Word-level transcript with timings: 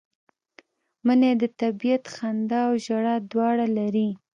منی 1.05 1.31
د 1.41 1.43
طبیعت 1.59 2.03
خندا 2.15 2.59
او 2.69 2.73
ژړا 2.85 3.15
دواړه 3.31 3.65
لري 3.77 4.09